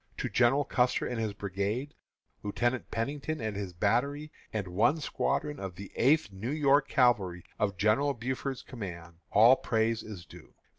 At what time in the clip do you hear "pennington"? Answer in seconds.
2.89-3.39